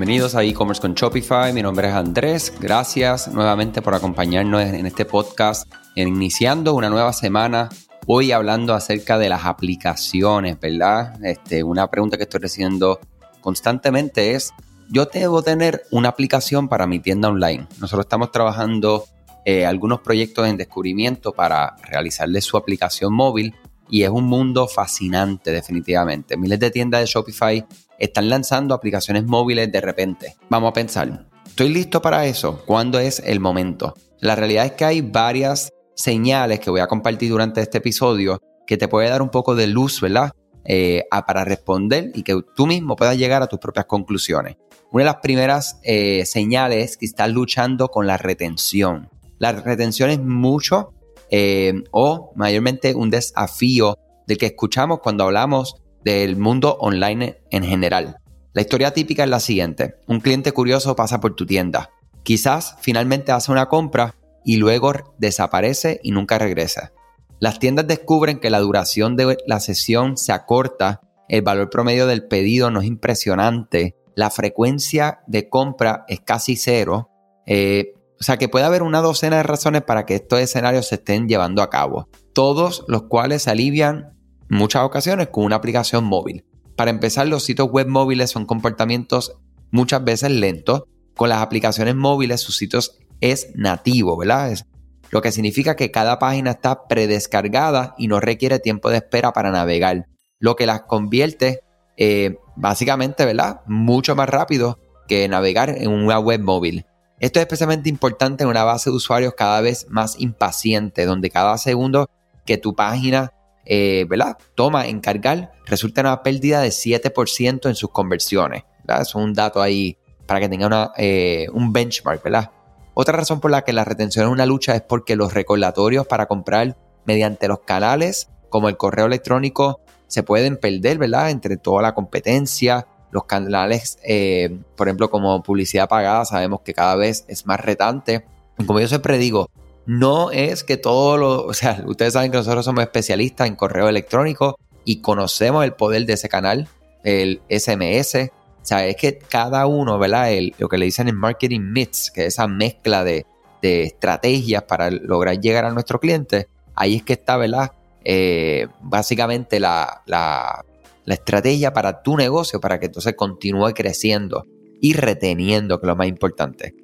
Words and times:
Bienvenidos 0.00 0.34
a 0.34 0.42
e-commerce 0.42 0.80
con 0.80 0.94
Shopify. 0.94 1.52
Mi 1.52 1.60
nombre 1.60 1.88
es 1.88 1.94
Andrés. 1.94 2.54
Gracias 2.58 3.28
nuevamente 3.28 3.82
por 3.82 3.94
acompañarnos 3.94 4.62
en 4.62 4.86
este 4.86 5.04
podcast, 5.04 5.70
iniciando 5.94 6.72
una 6.72 6.88
nueva 6.88 7.12
semana. 7.12 7.68
Hoy 8.06 8.32
hablando 8.32 8.72
acerca 8.72 9.18
de 9.18 9.28
las 9.28 9.44
aplicaciones, 9.44 10.58
¿verdad? 10.58 11.22
Este, 11.22 11.62
una 11.62 11.90
pregunta 11.90 12.16
que 12.16 12.22
estoy 12.22 12.40
recibiendo 12.40 12.98
constantemente 13.42 14.32
es, 14.32 14.54
yo 14.88 15.04
debo 15.04 15.42
tener 15.42 15.82
una 15.90 16.08
aplicación 16.08 16.66
para 16.66 16.86
mi 16.86 17.00
tienda 17.00 17.28
online. 17.28 17.66
Nosotros 17.78 18.06
estamos 18.06 18.32
trabajando 18.32 19.04
eh, 19.44 19.66
algunos 19.66 20.00
proyectos 20.00 20.48
en 20.48 20.56
descubrimiento 20.56 21.32
para 21.32 21.76
realizarle 21.90 22.40
su 22.40 22.56
aplicación 22.56 23.12
móvil 23.12 23.54
y 23.90 24.04
es 24.04 24.08
un 24.08 24.24
mundo 24.24 24.66
fascinante 24.66 25.52
definitivamente. 25.52 26.38
Miles 26.38 26.58
de 26.58 26.70
tiendas 26.70 27.02
de 27.02 27.06
Shopify 27.06 27.66
están 28.00 28.28
lanzando 28.28 28.74
aplicaciones 28.74 29.24
móviles 29.24 29.70
de 29.70 29.80
repente. 29.80 30.34
Vamos 30.48 30.70
a 30.70 30.72
pensar, 30.72 31.26
¿estoy 31.46 31.68
listo 31.68 32.02
para 32.02 32.26
eso? 32.26 32.64
¿Cuándo 32.66 32.98
es 32.98 33.20
el 33.24 33.38
momento? 33.38 33.94
La 34.18 34.34
realidad 34.34 34.66
es 34.66 34.72
que 34.72 34.84
hay 34.84 35.00
varias 35.02 35.72
señales 35.94 36.58
que 36.58 36.70
voy 36.70 36.80
a 36.80 36.88
compartir 36.88 37.30
durante 37.30 37.60
este 37.60 37.78
episodio 37.78 38.40
que 38.66 38.76
te 38.76 38.88
puede 38.88 39.08
dar 39.08 39.22
un 39.22 39.30
poco 39.30 39.54
de 39.54 39.66
luz, 39.66 40.00
¿verdad? 40.00 40.32
Eh, 40.64 41.04
para 41.26 41.44
responder 41.44 42.10
y 42.14 42.22
que 42.22 42.40
tú 42.54 42.66
mismo 42.66 42.96
puedas 42.96 43.16
llegar 43.16 43.42
a 43.42 43.46
tus 43.46 43.58
propias 43.58 43.86
conclusiones. 43.86 44.56
Una 44.92 45.04
de 45.04 45.10
las 45.10 45.16
primeras 45.16 45.80
eh, 45.84 46.24
señales 46.26 46.84
es 46.84 46.96
que 46.96 47.06
estás 47.06 47.30
luchando 47.30 47.88
con 47.88 48.06
la 48.06 48.16
retención. 48.16 49.08
La 49.38 49.52
retención 49.52 50.10
es 50.10 50.20
mucho 50.20 50.92
eh, 51.30 51.72
o 51.92 52.32
mayormente 52.36 52.94
un 52.94 53.10
desafío 53.10 53.96
del 54.26 54.36
que 54.36 54.46
escuchamos 54.46 55.00
cuando 55.00 55.24
hablamos 55.24 55.76
del 56.04 56.36
mundo 56.36 56.76
online 56.80 57.42
en 57.50 57.64
general. 57.64 58.18
La 58.52 58.62
historia 58.62 58.92
típica 58.92 59.24
es 59.24 59.30
la 59.30 59.40
siguiente. 59.40 59.96
Un 60.08 60.20
cliente 60.20 60.52
curioso 60.52 60.96
pasa 60.96 61.20
por 61.20 61.34
tu 61.34 61.46
tienda. 61.46 61.90
Quizás 62.22 62.76
finalmente 62.80 63.32
hace 63.32 63.52
una 63.52 63.66
compra 63.66 64.16
y 64.44 64.56
luego 64.56 64.92
desaparece 65.18 66.00
y 66.02 66.10
nunca 66.10 66.38
regresa. 66.38 66.92
Las 67.38 67.58
tiendas 67.58 67.86
descubren 67.86 68.38
que 68.38 68.50
la 68.50 68.60
duración 68.60 69.16
de 69.16 69.38
la 69.46 69.60
sesión 69.60 70.16
se 70.16 70.32
acorta, 70.32 71.00
el 71.28 71.42
valor 71.42 71.70
promedio 71.70 72.06
del 72.06 72.26
pedido 72.26 72.70
no 72.70 72.80
es 72.80 72.86
impresionante, 72.86 73.96
la 74.14 74.30
frecuencia 74.30 75.20
de 75.26 75.48
compra 75.48 76.04
es 76.08 76.20
casi 76.20 76.56
cero. 76.56 77.08
Eh, 77.46 77.94
o 78.20 78.22
sea 78.22 78.36
que 78.36 78.48
puede 78.48 78.66
haber 78.66 78.82
una 78.82 79.00
docena 79.00 79.38
de 79.38 79.42
razones 79.44 79.82
para 79.82 80.04
que 80.04 80.16
estos 80.16 80.40
escenarios 80.40 80.88
se 80.88 80.96
estén 80.96 81.28
llevando 81.28 81.62
a 81.62 81.70
cabo, 81.70 82.08
todos 82.34 82.84
los 82.88 83.04
cuales 83.04 83.44
se 83.44 83.50
alivian 83.50 84.19
muchas 84.50 84.82
ocasiones 84.82 85.28
con 85.28 85.44
una 85.44 85.56
aplicación 85.56 86.04
móvil. 86.04 86.44
Para 86.76 86.90
empezar, 86.90 87.26
los 87.26 87.44
sitios 87.44 87.70
web 87.70 87.88
móviles 87.88 88.30
son 88.30 88.46
comportamientos 88.46 89.38
muchas 89.70 90.04
veces 90.04 90.30
lentos. 90.30 90.84
Con 91.16 91.28
las 91.28 91.42
aplicaciones 91.42 91.94
móviles, 91.94 92.40
sus 92.40 92.56
sitios 92.56 92.98
es 93.20 93.48
nativo, 93.54 94.16
¿verdad? 94.16 94.52
Es, 94.52 94.66
lo 95.10 95.22
que 95.22 95.32
significa 95.32 95.76
que 95.76 95.90
cada 95.90 96.18
página 96.18 96.52
está 96.52 96.86
predescargada 96.86 97.94
y 97.98 98.08
no 98.08 98.20
requiere 98.20 98.58
tiempo 98.58 98.90
de 98.90 98.98
espera 98.98 99.32
para 99.32 99.50
navegar, 99.50 100.06
lo 100.38 100.56
que 100.56 100.66
las 100.66 100.82
convierte 100.82 101.62
eh, 101.96 102.36
básicamente, 102.56 103.24
¿verdad? 103.24 103.60
Mucho 103.66 104.14
más 104.14 104.28
rápido 104.28 104.78
que 105.08 105.28
navegar 105.28 105.70
en 105.70 105.90
una 105.90 106.18
web 106.18 106.40
móvil. 106.40 106.86
Esto 107.18 107.38
es 107.38 107.42
especialmente 107.42 107.88
importante 107.88 108.44
en 108.44 108.50
una 108.50 108.64
base 108.64 108.88
de 108.88 108.96
usuarios 108.96 109.34
cada 109.36 109.60
vez 109.60 109.86
más 109.90 110.18
impaciente, 110.18 111.04
donde 111.04 111.28
cada 111.28 111.58
segundo 111.58 112.08
que 112.46 112.56
tu 112.56 112.74
página 112.74 113.32
eh, 113.64 114.06
¿verdad? 114.08 114.36
toma 114.54 114.86
en 114.86 115.00
cargar, 115.00 115.52
resulta 115.66 116.00
en 116.00 116.08
una 116.08 116.22
pérdida 116.22 116.60
de 116.60 116.70
7% 116.70 117.68
en 117.68 117.74
sus 117.74 117.90
conversiones. 117.90 118.64
¿verdad? 118.84 119.02
es 119.02 119.14
un 119.14 119.34
dato 119.34 119.62
ahí 119.62 119.96
para 120.26 120.40
que 120.40 120.48
tenga 120.48 120.92
eh, 120.96 121.48
un 121.52 121.72
benchmark, 121.72 122.22
¿verdad? 122.22 122.50
Otra 122.94 123.16
razón 123.16 123.40
por 123.40 123.50
la 123.50 123.62
que 123.62 123.72
la 123.72 123.84
retención 123.84 124.26
es 124.26 124.32
una 124.32 124.46
lucha 124.46 124.74
es 124.74 124.82
porque 124.82 125.16
los 125.16 125.34
recordatorios 125.34 126.06
para 126.06 126.26
comprar 126.26 126.76
mediante 127.04 127.48
los 127.48 127.60
canales, 127.60 128.28
como 128.48 128.68
el 128.68 128.76
correo 128.76 129.06
electrónico, 129.06 129.80
se 130.06 130.22
pueden 130.22 130.56
perder, 130.56 130.98
¿verdad? 130.98 131.30
Entre 131.30 131.56
toda 131.56 131.82
la 131.82 131.94
competencia, 131.94 132.86
los 133.10 133.24
canales, 133.24 133.98
eh, 134.04 134.58
por 134.76 134.88
ejemplo, 134.88 135.10
como 135.10 135.42
publicidad 135.42 135.88
pagada, 135.88 136.24
sabemos 136.24 136.60
que 136.60 136.74
cada 136.74 136.96
vez 136.96 137.24
es 137.28 137.46
más 137.46 137.60
retante. 137.60 138.24
Como 138.66 138.80
yo 138.80 138.88
siempre 138.88 139.18
digo, 139.18 139.50
no 139.86 140.30
es 140.30 140.64
que 140.64 140.76
todo 140.76 141.16
lo, 141.16 141.44
o 141.46 141.54
sea, 141.54 141.82
ustedes 141.86 142.12
saben 142.12 142.30
que 142.30 142.38
nosotros 142.38 142.64
somos 142.64 142.82
especialistas 142.82 143.48
en 143.48 143.56
correo 143.56 143.88
electrónico 143.88 144.58
y 144.84 145.00
conocemos 145.00 145.64
el 145.64 145.72
poder 145.72 146.06
de 146.06 146.14
ese 146.14 146.28
canal, 146.28 146.68
el 147.04 147.40
SMS. 147.48 148.30
O 148.62 148.64
sea, 148.64 148.86
es 148.86 148.96
que 148.96 149.18
cada 149.18 149.66
uno, 149.66 149.98
¿verdad? 149.98 150.30
Lo 150.58 150.68
que 150.68 150.78
le 150.78 150.86
dicen 150.86 151.08
en 151.08 151.16
marketing 151.16 151.72
mix, 151.72 152.10
que 152.10 152.22
es 152.22 152.34
esa 152.34 152.46
mezcla 152.46 153.04
de, 153.04 153.26
estrategias 153.62 154.62
para 154.62 154.90
lograr 154.90 155.38
llegar 155.38 155.66
a 155.66 155.70
nuestro 155.70 156.00
cliente, 156.00 156.48
ahí 156.74 156.96
es 156.96 157.02
que 157.02 157.12
está, 157.12 157.36
¿verdad? 157.36 157.72
Eh, 158.04 158.68
básicamente 158.80 159.60
la, 159.60 160.02
la, 160.06 160.64
la 161.04 161.14
estrategia 161.14 161.72
para 161.72 162.02
tu 162.02 162.16
negocio 162.16 162.60
para 162.60 162.80
que 162.80 162.86
entonces 162.86 163.14
continúe 163.14 163.74
creciendo 163.74 164.46
y 164.80 164.94
reteniendo, 164.94 165.78
que 165.78 165.86
es 165.86 165.88
lo 165.88 165.96
más 165.96 166.06
importante. 166.06 166.74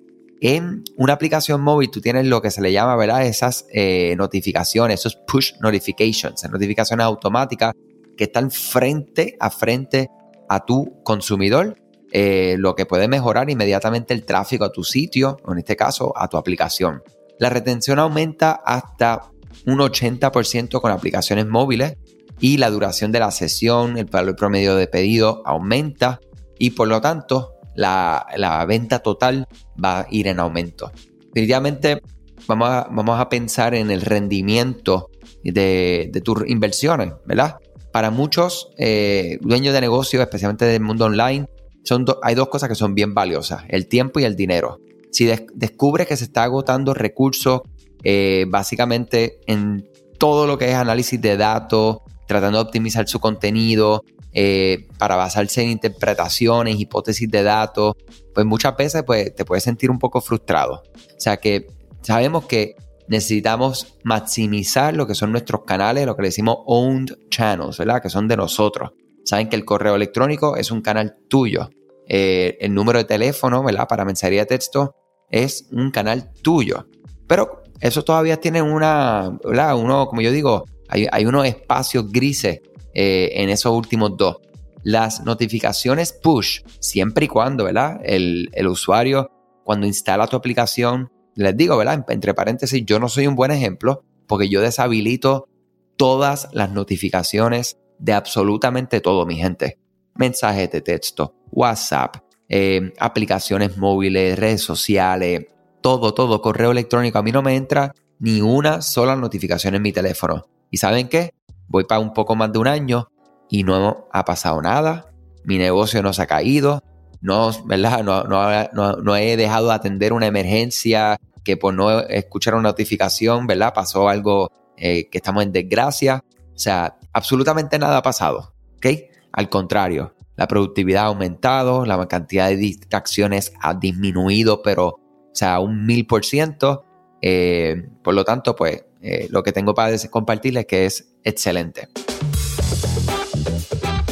En 0.41 0.85
una 0.97 1.15
aplicación 1.15 1.63
móvil 1.63 1.91
tú 1.91 2.01
tienes 2.01 2.27
lo 2.27 2.43
que 2.43 2.51
se 2.51 2.61
le 2.61 2.73
llama, 2.73 2.97
¿verdad? 2.97 3.27
Esas 3.27 3.67
eh, 3.73 4.15
notificaciones, 4.17 5.01
esos 5.01 5.17
push 5.27 5.53
notifications, 5.61 6.45
notificaciones 6.51 7.05
automáticas 7.05 7.73
que 8.17 8.25
están 8.25 8.51
frente 8.51 9.37
a 9.41 9.51
frente 9.51 10.11
a 10.49 10.65
tu 10.65 11.03
consumidor, 11.03 11.77
eh, 12.13 12.57
lo 12.59 12.75
que 12.75 12.87
puede 12.87 13.09
mejorar 13.09 13.51
inmediatamente 13.51 14.15
el 14.15 14.25
tráfico 14.25 14.65
a 14.65 14.73
tu 14.73 14.85
sitio, 14.85 15.39
o 15.45 15.53
en 15.53 15.59
este 15.59 15.77
caso 15.77 16.13
a 16.17 16.29
tu 16.29 16.37
aplicación. 16.37 17.03
La 17.39 17.51
retención 17.51 17.99
aumenta 17.99 18.53
hasta 18.53 19.31
un 19.67 19.79
80% 19.79 20.81
con 20.81 20.93
aplicaciones 20.93 21.47
móviles 21.47 21.97
y 22.41 22.59
la 22.59 22.71
duración 22.71 23.13
de 23.13 23.21
la 23.21 23.31
sesión, 23.31 23.97
el 23.97 24.05
valor 24.07 24.37
promedio 24.37 24.77
de 24.77 24.87
pedido 24.87 25.43
aumenta 25.47 26.21
y 26.59 26.71
por 26.71 26.89
lo 26.89 27.01
tanto 27.01 27.56
la, 27.77 28.65
venta 28.67 29.01
total 29.01 29.47
va 29.83 30.01
a 30.01 30.07
ir 30.11 30.27
en 30.27 30.41
aumento. 30.41 30.91
Definitivamente 31.27 32.01
vamos 32.47 32.69
a, 32.69 32.89
vamos 32.91 33.21
a 33.21 33.29
pensar 33.29 33.75
en 33.75 33.91
el 33.91 34.01
rendimiento 34.01 35.11
de, 35.45 36.11
tus 36.25 36.49
inversiones, 36.49 37.13
¿verdad? 37.27 37.57
Para 37.93 38.11
muchos 38.11 38.71
eh, 38.79 39.39
dueños 39.41 39.75
de 39.75 39.81
negocios, 39.81 40.23
especialmente 40.23 40.65
del 40.65 40.83
mundo 40.83 41.07
online, 41.07 41.47
son 41.85 42.05
hay 42.23 42.35
dos 42.35 42.49
cosas 42.49 42.69
que 42.69 42.75
son 42.75 42.95
bien 42.95 43.15
valiosas, 43.15 43.63
el 43.69 43.87
tiempo 43.87 44.21
y 44.21 44.25
el 44.25 44.37
dinero. 44.37 44.81
Si 45.13 45.31
descubres 45.55 46.07
que 46.07 46.17
se 46.17 46.25
está 46.25 46.43
agotando 46.43 46.93
recursos 46.93 47.63
eh, 48.03 48.45
básicamente 48.49 49.41
en 49.47 49.89
todo 50.19 50.47
lo 50.47 50.59
que 50.59 50.69
es 50.69 50.75
análisis 50.75 51.21
de 51.21 51.37
datos, 51.37 51.99
tratando 52.27 52.59
de 52.59 52.65
optimizar 52.65 53.09
su 53.09 53.21
contenido, 53.21 54.03
eh, 54.39 54.87
para 54.99 55.17
basarse 55.17 55.63
en 55.63 55.71
interpretaciones, 55.71 56.79
hipótesis 56.79 57.31
de 57.31 57.43
datos, 57.43 57.95
pues 58.35 58.45
muchas 58.45 58.77
veces 58.77 59.03
pues, 59.03 59.35
te 59.35 59.47
puedes 59.47 59.65
sentir 59.65 59.91
un 59.91 59.99
poco 59.99 60.21
frustrado. 60.21 60.83
O 60.95 61.19
sea 61.21 61.39
que 61.39 61.69
sabemos 62.03 62.45
que 62.45 62.77
necesitamos 63.09 63.97
maximizar 64.05 64.95
lo 64.95 65.07
que 65.07 65.15
son 65.15 65.33
nuestros 65.33 65.63
canales, 65.65 66.05
lo 66.05 66.17
que 66.17 66.23
le 66.23 66.29
decimos 66.29 66.59
owned 66.67 67.15
channels, 67.31 67.79
¿verdad? 67.79 68.03
Que 68.03 68.11
son 68.11 68.29
de 68.29 68.37
nosotros. 68.37 68.91
Saben 69.25 69.49
que 69.49 69.57
el 69.57 69.65
correo 69.65 69.97
electrónico 69.97 70.57
es 70.57 70.71
un 70.71 70.83
canal 70.83 71.17
tuyo. 71.29 71.71
Eh, 72.07 72.59
el 72.61 72.75
número 72.75 72.99
de 72.99 73.05
teléfono, 73.05 73.65
¿verdad? 73.65 73.89
Para 73.89 74.05
mensajería 74.05 74.41
de 74.41 74.47
texto 74.47 74.95
es 75.31 75.67
un 75.73 75.91
canal 75.91 76.31
tuyo. 76.43 76.87
Pero 77.27 77.63
eso 77.81 78.05
todavía 78.05 78.39
tiene 78.39 78.61
una, 78.61 79.37
¿verdad? 79.43 79.77
Uno, 79.77 80.07
como 80.09 80.21
yo 80.21 80.31
digo, 80.31 80.65
hay, 80.89 81.27
unos 81.27 81.47
espacios 81.47 82.11
grises 82.11 82.61
eh, 82.95 83.31
en 83.35 83.49
esos 83.51 83.73
últimos 83.73 84.17
dos. 84.17 84.39
Las 84.83 85.25
notificaciones 85.25 86.13
push, 86.13 86.61
siempre 86.79 87.25
y 87.25 87.29
cuando, 87.29 87.65
¿verdad? 87.65 88.01
El, 88.05 88.51
usuario, 88.69 89.31
cuando 89.65 89.87
instala 89.87 90.27
tu 90.29 90.37
aplicación, 90.37 91.11
les 91.35 91.57
digo, 91.57 91.77
¿verdad? 91.77 92.05
Entre 92.09 92.35
paréntesis, 92.35 92.85
yo 92.87 92.99
no 93.01 93.09
soy 93.09 93.27
un 93.27 93.35
buen 93.35 93.51
ejemplo 93.51 94.05
porque 94.27 94.49
yo 94.49 94.61
deshabilito 94.61 95.49
todas 95.97 96.49
las 96.53 96.71
notificaciones 96.71 97.79
de 97.99 98.13
absolutamente 98.13 99.01
todo, 99.01 99.27
mi 99.27 99.37
gente. 99.37 99.79
Mensajes 100.15 100.71
de 100.71 100.81
texto, 100.81 101.35
WhatsApp, 101.51 102.17
eh, 102.49 102.93
aplicaciones 102.99 103.77
móviles, 103.77 104.39
redes 104.39 104.63
sociales, 104.63 105.47
todo, 105.81 106.15
todo, 106.15 106.41
correo 106.41 106.71
electrónico. 106.71 107.19
A 107.19 107.23
mí 107.23 107.33
no 107.33 107.43
me 107.43 107.57
entra 107.57 107.93
ni 108.19 108.41
una 108.41 108.83
sola 108.83 109.17
notificación 109.17 109.75
en 109.75 109.83
mi 109.83 109.93
teléfono. 109.93 110.47
¿Y 110.71 110.79
saben 110.79 111.09
qué? 111.09 111.37
voy 111.69 111.85
para 111.85 112.01
un 112.01 112.13
poco 112.13 112.35
más 112.37 112.53
de 112.53 112.59
un 112.59 112.69
año 112.69 113.09
y 113.49 113.63
no 113.63 114.09
ha 114.13 114.25
pasado 114.25 114.61
nada, 114.63 115.13
mi 115.45 115.59
negocio 115.59 116.03
no 116.03 116.13
se 116.13 116.23
ha 116.23 116.27
caído, 116.27 116.83
no, 117.21 117.51
¿verdad? 117.65 118.03
No, 118.03 119.17
he 119.17 119.37
dejado 119.37 119.69
de 119.69 119.75
atender 119.75 120.13
una 120.13 120.27
emergencia 120.27 121.19
que 121.45 121.57
por 121.57 121.75
no 121.75 122.01
escuchar 122.01 122.55
una 122.55 122.65
notificación, 122.65 123.47
¿verdad? 123.47 123.73
Pasó 123.73 124.09
algo 124.09 124.51
eh, 124.77 125.09
que 125.09 125.19
estamos 125.19 125.45
en 125.45 125.53
desgracia. 125.53 126.25
O 126.55 126.59
sea, 126.59 126.99
absolutamente 127.13 127.79
nada 127.79 127.99
ha 127.99 128.03
pasado, 128.03 128.53
¿ok? 128.77 128.87
Al 129.33 129.49
contrario, 129.49 130.15
la 130.37 130.49
productividad 130.49 131.05
ha 131.05 131.09
aumentado, 131.09 131.87
la 131.87 132.07
cantidad 132.09 132.49
de 132.49 132.57
distracciones 132.57 133.53
ha 133.61 133.75
disminuido, 133.75 134.63
pero, 134.63 134.89
o 134.89 135.01
sea, 135.33 135.61
un 135.61 135.87
mil 135.87 136.07
por 136.07 136.25
ciento. 136.25 136.85
Eh, 137.23 137.89
por 138.03 138.15
lo 138.15 138.25
tanto, 138.25 138.55
pues, 138.57 138.85
eh, 139.09 139.29
lo 139.31 139.45
que 139.45 139.53
tengo 139.53 139.73
para 139.73 139.97
compartirles 140.11 140.63
es 140.63 140.67
que 140.67 140.87
es 140.87 141.07
excelente. 141.23 141.89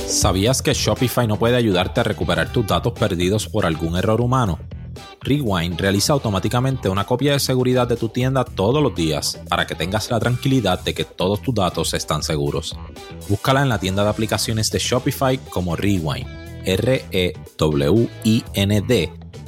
¿Sabías 0.06 0.62
que 0.62 0.73
Shopify 0.73 1.26
no 1.26 1.37
puede 1.37 1.56
ayudarte 1.56 1.99
a 1.99 2.05
recuperar 2.05 2.52
tus 2.52 2.64
datos 2.64 2.93
perdidos 2.93 3.49
por 3.49 3.67
algún 3.67 3.96
error 3.96 4.20
humano? 4.20 4.61
Rewind 5.20 5.81
realiza 5.81 6.12
automáticamente 6.12 6.88
una 6.88 7.05
copia 7.05 7.32
de 7.32 7.41
seguridad 7.41 7.88
de 7.88 7.96
tu 7.96 8.08
tienda 8.11 8.44
todos 8.44 8.81
los 8.81 8.94
días 8.94 9.41
para 9.49 9.67
que 9.67 9.75
tengas 9.75 10.12
la 10.12 10.20
tranquilidad 10.20 10.79
de 10.85 10.94
que 10.94 11.02
todos 11.02 11.43
tus 11.43 11.56
datos 11.56 11.93
están 11.93 12.23
seguros. 12.23 12.79
Búscala 13.29 13.62
en 13.62 13.70
la 13.70 13.81
tienda 13.81 14.05
de 14.05 14.11
aplicaciones 14.11 14.70
de 14.70 14.79
Shopify 14.79 15.38
como 15.38 15.75
Rewind, 15.75 16.29
R-E-W-I-N-D. 16.64 17.32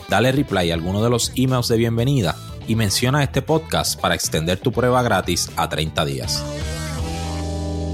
Dale 0.09 0.33
reply 0.33 0.73
a 0.73 0.75
alguno 0.75 1.05
de 1.05 1.11
los 1.11 1.31
emails 1.37 1.69
de 1.69 1.77
bienvenida 1.77 2.35
y 2.67 2.77
menciona 2.77 3.23
este 3.23 3.43
podcast 3.43 4.01
para 4.01 4.15
extender 4.15 4.59
tu 4.59 4.73
prueba 4.73 5.03
gratis 5.03 5.51
a 5.57 5.69
30 5.69 6.05
días. 6.05 6.45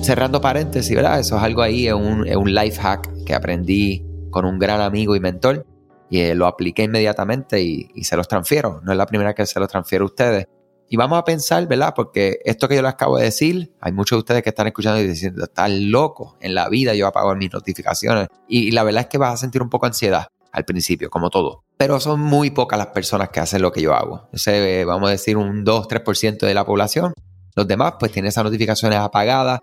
Cerrando 0.02 0.40
paréntesis, 0.40 0.94
¿verdad? 0.94 1.20
Eso 1.20 1.36
es 1.36 1.42
algo 1.42 1.62
ahí, 1.62 1.86
es 1.86 1.94
un, 1.94 2.26
un 2.28 2.54
life 2.54 2.80
hack 2.80 3.08
que 3.24 3.34
aprendí 3.34 4.04
con 4.30 4.44
un 4.44 4.58
gran 4.58 4.80
amigo 4.80 5.14
y 5.14 5.20
mentor 5.20 5.66
y 6.12 6.20
eh, 6.20 6.34
lo 6.34 6.46
apliqué 6.46 6.82
inmediatamente 6.82 7.62
y, 7.62 8.04
se 8.04 8.16
los 8.16 8.28
transfiero. 8.28 8.82
No 8.82 8.92
es 8.92 8.98
la 8.98 9.06
primera 9.06 9.34
que 9.34 9.46
se 9.46 9.58
los 9.58 9.68
transfiero 9.68 10.04
a 10.04 10.06
ustedes. 10.06 10.46
Y 10.88 10.96
vamos 10.96 11.18
a 11.18 11.24
pensar, 11.24 11.66
¿verdad? 11.66 11.94
Porque 11.96 12.38
esto 12.44 12.68
que 12.68 12.76
yo 12.76 12.82
les 12.82 12.90
acabo 12.90 13.16
de 13.16 13.24
decir, 13.24 13.72
hay 13.80 13.92
muchos 13.92 14.16
de 14.16 14.18
ustedes 14.18 14.42
que 14.42 14.50
están 14.50 14.66
escuchando 14.66 15.00
y 15.00 15.06
diciendo, 15.06 15.44
están 15.44 15.90
loco, 15.90 16.36
en 16.40 16.54
la 16.54 16.68
vida 16.68 16.94
yo 16.94 17.06
apago 17.06 17.34
mis 17.34 17.50
notificaciones. 17.50 18.28
Y, 18.46 18.72
la 18.72 18.82
verdad 18.82 19.04
es 19.04 19.06
que 19.06 19.16
vas 19.16 19.32
a 19.32 19.36
sentir 19.38 19.62
un 19.62 19.70
poco 19.70 19.86
ansiedad 19.86 20.28
al 20.52 20.64
principio, 20.64 21.10
como 21.10 21.30
todo. 21.30 21.64
Pero 21.76 21.98
son 21.98 22.20
muy 22.20 22.50
pocas 22.50 22.78
las 22.78 22.88
personas 22.88 23.30
que 23.30 23.40
hacen 23.40 23.62
lo 23.62 23.72
que 23.72 23.82
yo 23.82 23.94
hago. 23.94 24.28
Ese, 24.32 24.84
vamos 24.84 25.08
a 25.08 25.12
decir 25.12 25.36
un 25.36 25.64
2-3% 25.64 26.46
de 26.46 26.54
la 26.54 26.64
población. 26.64 27.12
Los 27.56 27.66
demás 27.66 27.94
pues 27.98 28.12
tienen 28.12 28.28
esas 28.28 28.44
notificaciones 28.44 28.98
apagadas, 28.98 29.60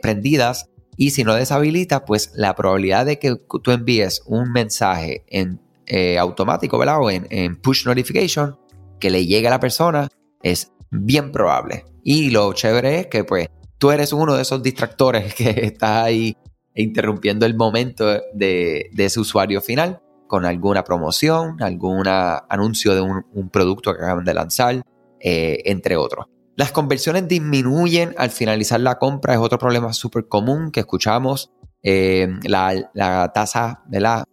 prendidas 0.00 0.70
y 0.96 1.10
si 1.10 1.24
no 1.24 1.34
deshabilita, 1.34 2.04
pues 2.04 2.32
la 2.34 2.54
probabilidad 2.54 3.06
de 3.06 3.18
que 3.18 3.36
tú 3.62 3.70
envíes 3.70 4.22
un 4.26 4.52
mensaje 4.52 5.24
en 5.28 5.60
eh, 5.86 6.18
automático, 6.18 6.78
¿verdad? 6.78 7.00
O 7.00 7.10
en, 7.10 7.56
push 7.56 7.86
notification, 7.86 8.56
que 9.00 9.10
le 9.10 9.26
llegue 9.26 9.48
a 9.48 9.50
la 9.50 9.60
persona, 9.60 10.08
es 10.42 10.72
bien 10.90 11.32
probable. 11.32 11.84
Y 12.02 12.30
lo 12.30 12.52
chévere 12.52 13.00
es 13.00 13.06
que 13.08 13.24
pues 13.24 13.48
tú 13.78 13.90
eres 13.90 14.12
uno 14.12 14.34
de 14.34 14.42
esos 14.42 14.62
distractores 14.62 15.34
que 15.36 15.50
está 15.50 16.04
ahí 16.04 16.36
interrumpiendo 16.74 17.46
el 17.46 17.54
momento 17.54 18.06
de, 18.32 18.90
ese 18.96 19.20
usuario 19.20 19.60
final 19.60 20.00
con 20.26 20.44
alguna 20.44 20.84
promoción, 20.84 21.62
algún 21.62 22.06
anuncio 22.06 22.94
de 22.94 23.00
un, 23.00 23.50
producto 23.50 23.94
que 23.94 24.02
acaban 24.02 24.24
de 24.24 24.34
lanzar, 24.34 24.82
eh, 25.20 25.62
entre 25.66 25.96
otros. 25.96 26.26
Las 26.56 26.72
conversiones 26.72 27.26
disminuyen 27.28 28.14
al 28.16 28.30
finalizar 28.30 28.80
la 28.80 28.98
compra, 28.98 29.34
es 29.34 29.40
otro 29.40 29.58
problema 29.58 29.92
súper 29.92 30.28
común 30.28 30.70
que 30.70 30.80
escuchamos. 30.80 31.52
Eh, 31.82 32.28
la, 32.44 33.32
tasa 33.34 33.82
la 33.90 34.24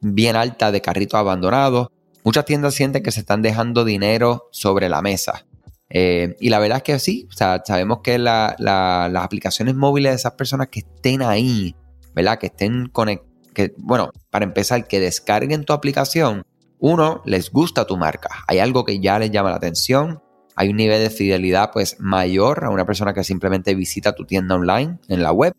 bien 0.00 0.36
alta 0.36 0.72
de 0.72 0.80
carritos 0.80 1.18
abandonados. 1.18 1.88
Muchas 2.24 2.44
tiendas 2.44 2.74
sienten 2.74 3.02
que 3.02 3.12
se 3.12 3.20
están 3.20 3.42
dejando 3.42 3.84
dinero 3.84 4.48
sobre 4.52 4.88
la 4.88 5.02
mesa. 5.02 5.46
Eh, 5.88 6.34
y 6.40 6.48
la 6.48 6.58
verdad 6.58 6.78
es 6.78 6.82
que 6.82 6.98
sí, 6.98 7.28
sabemos 7.30 8.00
que 8.02 8.18
las 8.18 8.56
aplicaciones 9.14 9.74
móviles 9.74 10.12
de 10.12 10.16
esas 10.16 10.32
personas 10.32 10.68
que 10.68 10.80
estén 10.80 11.22
ahí, 11.22 11.76
¿verdad? 12.16 12.38
Que 12.38 12.46
estén 12.46 12.88
conectadas, 12.88 13.36
que, 13.54 13.74
bueno, 13.78 14.10
para 14.30 14.44
empezar, 14.44 14.86
que 14.86 15.00
descarguen 15.00 15.64
tu 15.64 15.72
aplicación, 15.72 16.44
uno, 16.78 17.22
les 17.24 17.50
gusta 17.50 17.86
tu 17.86 17.96
marca, 17.96 18.28
hay 18.48 18.58
algo 18.58 18.84
que 18.84 19.00
ya 19.00 19.18
les 19.18 19.30
llama 19.30 19.50
la 19.50 19.56
atención, 19.56 20.20
hay 20.56 20.70
un 20.70 20.76
nivel 20.76 21.02
de 21.02 21.10
fidelidad 21.10 21.70
pues 21.72 21.96
mayor 21.98 22.64
a 22.64 22.70
una 22.70 22.84
persona 22.84 23.14
que 23.14 23.24
simplemente 23.24 23.74
visita 23.74 24.14
tu 24.14 24.24
tienda 24.24 24.56
online 24.56 24.98
en 25.08 25.22
la 25.22 25.32
web. 25.32 25.54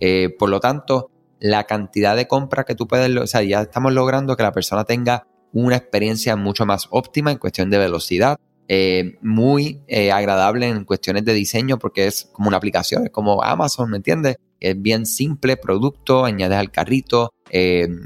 Eh, 0.00 0.34
por 0.38 0.48
lo 0.48 0.60
tanto, 0.60 1.10
la 1.40 1.64
cantidad 1.64 2.16
de 2.16 2.26
compras 2.26 2.64
que 2.64 2.74
tú 2.74 2.86
puedes, 2.86 3.14
o 3.16 3.26
sea, 3.26 3.42
ya 3.42 3.62
estamos 3.62 3.92
logrando 3.92 4.36
que 4.36 4.42
la 4.42 4.52
persona 4.52 4.84
tenga 4.84 5.26
una 5.52 5.76
experiencia 5.76 6.36
mucho 6.36 6.66
más 6.66 6.86
óptima 6.90 7.30
en 7.32 7.38
cuestión 7.38 7.70
de 7.70 7.78
velocidad, 7.78 8.38
eh, 8.68 9.18
muy 9.22 9.82
eh, 9.86 10.12
agradable 10.12 10.68
en 10.68 10.84
cuestiones 10.84 11.24
de 11.24 11.34
diseño 11.34 11.78
porque 11.78 12.06
es 12.06 12.28
como 12.32 12.48
una 12.48 12.56
aplicación, 12.56 13.04
es 13.04 13.10
como 13.10 13.42
Amazon, 13.42 13.90
¿me 13.90 13.98
entiendes? 13.98 14.36
Es 14.58 14.80
bien 14.80 15.06
simple, 15.06 15.56
producto, 15.56 16.24
añades 16.24 16.58
al 16.58 16.70
carrito, 16.70 17.32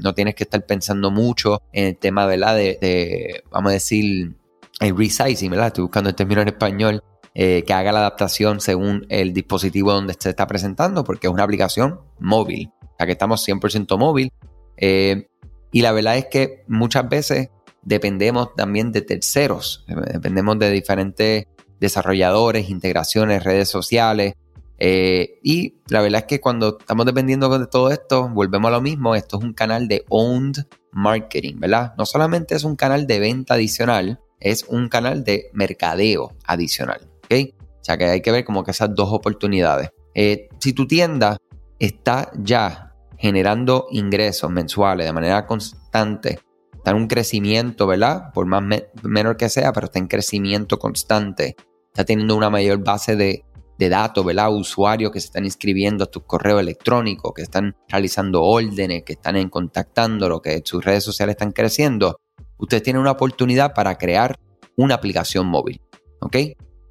no 0.01 0.13
tienes 0.13 0.35
que 0.35 0.43
estar 0.43 0.65
pensando 0.65 1.09
mucho 1.09 1.61
en 1.71 1.87
el 1.87 1.97
tema 1.97 2.25
¿verdad? 2.25 2.55
De, 2.55 2.77
de, 2.79 3.43
vamos 3.49 3.71
a 3.71 3.73
decir, 3.73 4.35
el 4.81 4.97
resizing, 4.97 5.49
¿verdad? 5.49 5.67
Estoy 5.67 5.83
buscando 5.83 6.09
el 6.09 6.15
término 6.15 6.41
en 6.41 6.49
español, 6.49 7.03
eh, 7.33 7.63
que 7.65 7.73
haga 7.73 7.93
la 7.93 7.99
adaptación 7.99 8.59
según 8.59 9.05
el 9.07 9.31
dispositivo 9.31 9.93
donde 9.93 10.15
se 10.19 10.31
está 10.31 10.47
presentando, 10.47 11.03
porque 11.05 11.27
es 11.27 11.33
una 11.33 11.43
aplicación 11.43 12.01
móvil, 12.19 12.71
o 12.81 12.95
sea 12.97 13.05
que 13.05 13.13
estamos 13.13 13.47
100% 13.47 13.97
móvil. 13.97 14.33
Eh, 14.75 15.27
y 15.71 15.81
la 15.81 15.93
verdad 15.93 16.17
es 16.17 16.25
que 16.25 16.65
muchas 16.67 17.07
veces 17.07 17.49
dependemos 17.83 18.53
también 18.55 18.91
de 18.91 19.01
terceros, 19.01 19.85
dependemos 19.87 20.59
de 20.59 20.71
diferentes 20.71 21.45
desarrolladores, 21.79 22.69
integraciones, 22.69 23.43
redes 23.43 23.69
sociales. 23.69 24.35
Eh, 24.77 25.39
y 25.43 25.75
la 25.89 26.01
verdad 26.01 26.21
es 26.21 26.27
que 26.27 26.39
cuando 26.39 26.77
estamos 26.79 27.05
dependiendo 27.05 27.57
de 27.57 27.67
todo 27.67 27.91
esto, 27.91 28.29
volvemos 28.29 28.69
a 28.69 28.71
lo 28.71 28.81
mismo, 28.81 29.15
esto 29.15 29.37
es 29.37 29.43
un 29.43 29.53
canal 29.53 29.87
de 29.87 30.05
owned 30.09 30.65
marketing, 30.91 31.59
¿verdad? 31.59 31.93
No 31.97 32.05
solamente 32.05 32.55
es 32.55 32.63
un 32.63 32.75
canal 32.75 33.07
de 33.07 33.19
venta 33.19 33.55
adicional, 33.55 34.19
es 34.39 34.63
un 34.67 34.89
canal 34.89 35.23
de 35.23 35.49
mercadeo 35.53 36.33
adicional. 36.45 37.07
¿ok? 37.25 37.53
O 37.81 37.83
sea 37.83 37.97
que 37.97 38.05
hay 38.05 38.21
que 38.21 38.31
ver 38.31 38.43
como 38.43 38.63
que 38.63 38.71
esas 38.71 38.93
dos 38.93 39.09
oportunidades. 39.11 39.89
Eh, 40.13 40.49
si 40.59 40.73
tu 40.73 40.87
tienda 40.87 41.37
está 41.79 42.31
ya 42.35 42.93
generando 43.17 43.87
ingresos 43.91 44.49
mensuales 44.51 45.05
de 45.05 45.13
manera 45.13 45.45
constante, 45.45 46.39
está 46.81 46.91
en 46.91 46.97
un 46.97 47.07
crecimiento, 47.07 47.87
¿verdad? 47.87 48.31
Por 48.33 48.45
más 48.45 48.63
menor 49.03 49.37
que 49.37 49.49
sea, 49.49 49.71
pero 49.71 49.85
está 49.85 49.99
en 49.99 50.07
crecimiento 50.07 50.79
constante, 50.79 51.55
está 51.87 52.03
teniendo 52.03 52.35
una 52.35 52.49
mayor 52.49 52.83
base 52.83 53.15
de, 53.15 53.45
de 53.77 53.89
datos, 53.89 54.25
¿verdad? 54.25 54.53
Usuarios 54.53 55.11
que 55.11 55.19
se 55.19 55.27
están 55.27 55.45
inscribiendo 55.45 56.03
a 56.03 56.07
tu 56.07 56.21
correo 56.25 56.59
electrónico, 56.59 57.33
que 57.33 57.43
están 57.43 57.75
realizando 57.87 58.43
órdenes, 58.43 59.03
que 59.03 59.13
están 59.13 59.35
en 59.35 59.49
contactándolo, 59.49 60.41
que 60.41 60.61
sus 60.65 60.83
redes 60.83 61.03
sociales 61.03 61.33
están 61.33 61.51
creciendo 61.51 62.17
ustedes 62.61 62.83
tienen 62.83 63.01
una 63.01 63.11
oportunidad 63.11 63.73
para 63.73 63.97
crear 63.97 64.39
una 64.77 64.95
aplicación 64.95 65.47
móvil. 65.47 65.81
¿Ok? 66.21 66.37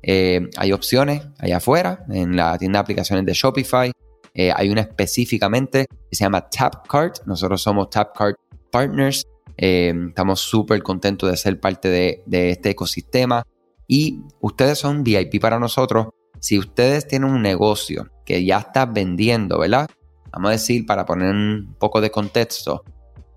Eh, 0.02 0.48
hay 0.56 0.72
opciones 0.72 1.22
allá 1.38 1.58
afuera, 1.58 2.04
en 2.10 2.36
la 2.36 2.58
tienda 2.58 2.78
de 2.78 2.82
aplicaciones 2.82 3.24
de 3.24 3.32
Shopify. 3.32 3.92
Eh, 4.34 4.52
hay 4.54 4.68
una 4.68 4.82
específicamente 4.82 5.86
que 5.88 6.16
se 6.16 6.24
llama 6.24 6.48
TapCart. 6.48 7.24
Nosotros 7.26 7.62
somos 7.62 7.88
TapCart 7.90 8.36
Partners. 8.70 9.24
Eh, 9.62 9.92
estamos 10.08 10.40
súper 10.40 10.82
contentos 10.82 11.30
de 11.30 11.36
ser 11.36 11.60
parte 11.60 11.90
de, 11.90 12.22
de 12.26 12.50
este 12.50 12.70
ecosistema. 12.70 13.44
Y 13.86 14.22
ustedes 14.40 14.78
son 14.78 15.04
VIP 15.04 15.38
para 15.40 15.58
nosotros. 15.58 16.06
Si 16.38 16.58
ustedes 16.58 17.06
tienen 17.06 17.30
un 17.30 17.42
negocio 17.42 18.08
que 18.24 18.42
ya 18.44 18.58
está 18.58 18.86
vendiendo, 18.86 19.58
¿verdad? 19.58 19.86
Vamos 20.32 20.48
a 20.48 20.52
decir, 20.52 20.86
para 20.86 21.04
poner 21.04 21.34
un 21.34 21.76
poco 21.78 22.00
de 22.00 22.10
contexto, 22.10 22.84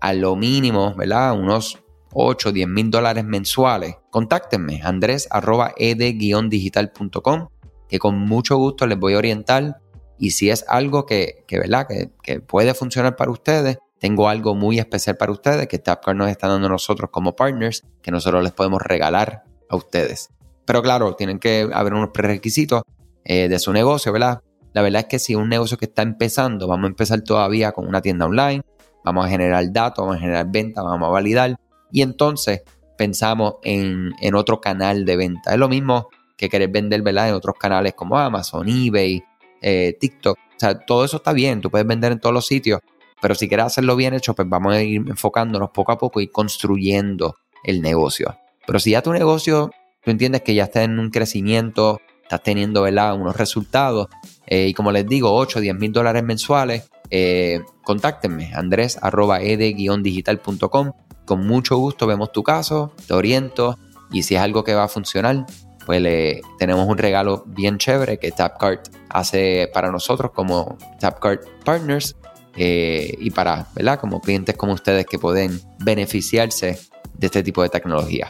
a 0.00 0.14
lo 0.14 0.36
mínimo, 0.36 0.94
¿verdad? 0.94 1.38
Unos 1.38 1.78
8, 2.14 2.52
10 2.52 2.68
mil 2.68 2.90
dólares 2.90 3.24
mensuales, 3.24 3.96
contáctenme 4.10 4.80
andres.ed-digital.com 4.82 7.48
que 7.88 7.98
con 7.98 8.18
mucho 8.18 8.56
gusto 8.56 8.86
les 8.86 8.98
voy 8.98 9.14
a 9.14 9.18
orientar 9.18 9.80
y 10.18 10.30
si 10.30 10.50
es 10.50 10.64
algo 10.68 11.06
que, 11.06 11.44
¿verdad? 11.50 11.86
Que, 12.22 12.40
puede 12.40 12.74
funcionar 12.74 13.16
para 13.16 13.30
ustedes, 13.30 13.78
tengo 14.04 14.28
algo 14.28 14.54
muy 14.54 14.78
especial 14.78 15.16
para 15.16 15.32
ustedes 15.32 15.66
que 15.66 15.78
Tapcard 15.78 16.14
nos 16.14 16.28
está 16.28 16.46
dando 16.46 16.68
nosotros 16.68 17.08
como 17.10 17.34
partners 17.34 17.86
que 18.02 18.10
nosotros 18.10 18.42
les 18.42 18.52
podemos 18.52 18.82
regalar 18.82 19.44
a 19.70 19.76
ustedes. 19.76 20.28
Pero 20.66 20.82
claro, 20.82 21.14
tienen 21.14 21.38
que 21.38 21.70
haber 21.72 21.94
unos 21.94 22.10
prerequisitos 22.10 22.82
eh, 23.24 23.48
de 23.48 23.58
su 23.58 23.72
negocio, 23.72 24.12
¿verdad? 24.12 24.42
La 24.74 24.82
verdad 24.82 25.00
es 25.00 25.06
que 25.06 25.18
si 25.18 25.34
un 25.34 25.48
negocio 25.48 25.78
que 25.78 25.86
está 25.86 26.02
empezando, 26.02 26.68
vamos 26.68 26.84
a 26.84 26.88
empezar 26.88 27.22
todavía 27.22 27.72
con 27.72 27.88
una 27.88 28.02
tienda 28.02 28.26
online, 28.26 28.60
vamos 29.06 29.24
a 29.24 29.28
generar 29.30 29.72
datos, 29.72 30.04
vamos 30.04 30.18
a 30.18 30.20
generar 30.20 30.48
ventas, 30.50 30.84
vamos 30.84 31.08
a 31.08 31.10
validar 31.10 31.56
y 31.90 32.02
entonces 32.02 32.60
pensamos 32.98 33.54
en, 33.62 34.12
otro 34.34 34.60
canal 34.60 35.06
de 35.06 35.16
venta. 35.16 35.54
Es 35.54 35.58
lo 35.58 35.70
mismo 35.70 36.10
que 36.36 36.50
querer 36.50 36.68
vender 36.68 37.00
¿verdad? 37.00 37.30
en 37.30 37.36
otros 37.36 37.54
canales 37.58 37.94
como 37.94 38.18
Amazon, 38.18 38.68
eBay, 38.68 39.24
eh, 39.62 39.96
TikTok. 39.98 40.36
O 40.36 40.60
sea, 40.60 40.78
todo 40.78 41.06
eso 41.06 41.16
está 41.16 41.32
bien, 41.32 41.62
tú 41.62 41.70
puedes 41.70 41.86
vender 41.86 42.12
en 42.12 42.20
todos 42.20 42.34
los 42.34 42.46
sitios, 42.46 42.80
pero 43.20 43.34
si 43.34 43.48
quieres 43.48 43.66
hacerlo 43.66 43.96
bien 43.96 44.14
hecho, 44.14 44.34
pues 44.34 44.48
vamos 44.48 44.74
a 44.74 44.82
ir 44.82 45.02
enfocándonos 45.08 45.70
poco 45.70 45.92
a 45.92 45.98
poco 45.98 46.20
y 46.20 46.28
construyendo 46.28 47.36
el 47.64 47.80
negocio. 47.80 48.36
Pero 48.66 48.78
si 48.78 48.92
ya 48.92 49.02
tu 49.02 49.12
negocio, 49.12 49.70
tú 50.04 50.10
entiendes 50.10 50.42
que 50.42 50.54
ya 50.54 50.64
está 50.64 50.82
en 50.82 50.98
un 50.98 51.10
crecimiento, 51.10 52.00
estás 52.22 52.42
teniendo 52.42 52.82
¿verdad? 52.82 53.14
unos 53.14 53.36
resultados, 53.36 54.08
eh, 54.46 54.68
y 54.68 54.74
como 54.74 54.92
les 54.92 55.06
digo, 55.06 55.34
8, 55.34 55.60
10 55.60 55.74
mil 55.76 55.92
dólares 55.92 56.22
mensuales, 56.22 56.90
eh, 57.10 57.60
contáctenme, 57.82 58.52
andrés 58.54 58.98
arroba 59.00 59.40
ed-digital.com. 59.40 60.92
Con 61.24 61.46
mucho 61.46 61.76
gusto 61.78 62.06
vemos 62.06 62.32
tu 62.32 62.42
caso, 62.42 62.92
te 63.06 63.14
oriento 63.14 63.78
y 64.10 64.22
si 64.22 64.34
es 64.34 64.40
algo 64.40 64.64
que 64.64 64.74
va 64.74 64.84
a 64.84 64.88
funcionar, 64.88 65.46
pues 65.86 66.00
le, 66.00 66.42
tenemos 66.58 66.88
un 66.88 66.98
regalo 66.98 67.44
bien 67.46 67.78
chévere 67.78 68.18
que 68.18 68.30
TapCard 68.30 68.80
hace 69.10 69.70
para 69.72 69.90
nosotros 69.90 70.32
como 70.32 70.76
TapCard 70.98 71.40
Partners 71.64 72.16
eh, 72.56 73.16
y 73.18 73.30
para, 73.30 73.68
¿verdad? 73.74 73.98
Como 74.00 74.20
clientes 74.20 74.56
como 74.56 74.72
ustedes 74.72 75.06
que 75.06 75.18
pueden 75.18 75.60
beneficiarse 75.80 76.78
de 77.14 77.26
este 77.26 77.42
tipo 77.42 77.62
de 77.62 77.68
tecnología. 77.68 78.28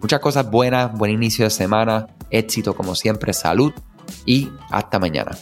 Muchas 0.00 0.20
cosas 0.20 0.50
buenas, 0.50 0.92
buen 0.92 1.10
inicio 1.12 1.44
de 1.44 1.50
semana, 1.50 2.08
éxito 2.30 2.74
como 2.74 2.94
siempre, 2.94 3.32
salud 3.32 3.72
y 4.26 4.50
hasta 4.70 4.98
mañana. 4.98 5.36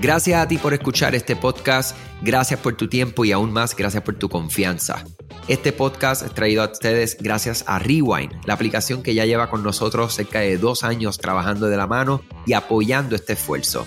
Gracias 0.00 0.40
a 0.40 0.48
ti 0.48 0.58
por 0.58 0.74
escuchar 0.74 1.14
este 1.14 1.36
podcast, 1.36 1.96
gracias 2.22 2.58
por 2.58 2.74
tu 2.74 2.88
tiempo 2.88 3.24
y 3.24 3.30
aún 3.30 3.52
más 3.52 3.76
gracias 3.76 4.02
por 4.02 4.16
tu 4.16 4.28
confianza. 4.28 5.04
Este 5.46 5.72
podcast 5.72 6.24
es 6.26 6.34
traído 6.34 6.62
a 6.62 6.72
ustedes 6.72 7.16
gracias 7.20 7.62
a 7.68 7.78
Rewind, 7.78 8.32
la 8.44 8.54
aplicación 8.54 9.04
que 9.04 9.14
ya 9.14 9.26
lleva 9.26 9.48
con 9.48 9.62
nosotros 9.62 10.12
cerca 10.12 10.40
de 10.40 10.58
dos 10.58 10.82
años 10.82 11.18
trabajando 11.18 11.66
de 11.68 11.76
la 11.76 11.86
mano 11.86 12.22
y 12.46 12.54
apoyando 12.54 13.14
este 13.14 13.34
esfuerzo. 13.34 13.86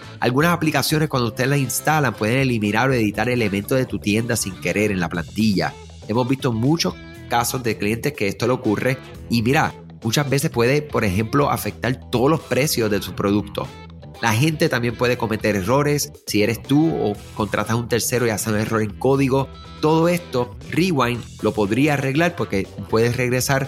Algunas 0.21 0.53
aplicaciones 0.53 1.09
cuando 1.09 1.29
ustedes 1.29 1.49
las 1.49 1.57
instalan 1.57 2.13
pueden 2.13 2.37
eliminar 2.37 2.91
o 2.91 2.93
editar 2.93 3.27
elementos 3.27 3.75
de 3.75 3.87
tu 3.87 3.97
tienda 3.97 4.35
sin 4.35 4.53
querer 4.61 4.91
en 4.91 4.99
la 4.99 5.09
plantilla. 5.09 5.73
Hemos 6.07 6.27
visto 6.27 6.53
muchos 6.53 6.93
casos 7.27 7.63
de 7.63 7.75
clientes 7.75 8.13
que 8.13 8.27
esto 8.27 8.45
le 8.45 8.53
ocurre 8.53 8.99
y 9.31 9.41
mira, 9.41 9.73
muchas 10.03 10.29
veces 10.29 10.51
puede, 10.51 10.83
por 10.83 11.03
ejemplo, 11.05 11.49
afectar 11.49 12.11
todos 12.11 12.29
los 12.29 12.39
precios 12.41 12.91
de 12.91 13.01
su 13.01 13.15
producto. 13.15 13.67
La 14.21 14.33
gente 14.33 14.69
también 14.69 14.95
puede 14.95 15.17
cometer 15.17 15.55
errores 15.55 16.13
si 16.27 16.43
eres 16.43 16.61
tú 16.61 16.95
o 16.95 17.15
contratas 17.33 17.71
a 17.71 17.77
un 17.77 17.89
tercero 17.89 18.27
y 18.27 18.29
hace 18.29 18.51
un 18.51 18.57
error 18.57 18.83
en 18.83 18.91
código. 18.91 19.49
Todo 19.81 20.07
esto, 20.07 20.55
Rewind 20.69 21.23
lo 21.41 21.51
podría 21.51 21.95
arreglar 21.95 22.35
porque 22.35 22.67
puedes 22.91 23.17
regresar 23.17 23.67